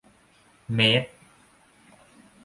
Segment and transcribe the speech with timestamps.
[0.73, 1.07] เมตร